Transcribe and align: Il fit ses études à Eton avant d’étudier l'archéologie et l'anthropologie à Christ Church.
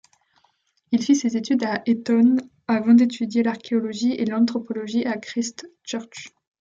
Il 0.91 1.03
fit 1.03 1.15
ses 1.15 1.37
études 1.37 1.63
à 1.63 1.83
Eton 1.87 2.37
avant 2.67 2.95
d’étudier 2.95 3.43
l'archéologie 3.43 4.13
et 4.13 4.25
l'anthropologie 4.25 5.05
à 5.05 5.15
Christ 5.19 5.69
Church. 5.83 6.33